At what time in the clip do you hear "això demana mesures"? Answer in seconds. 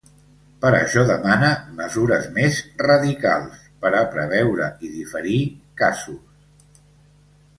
0.75-2.23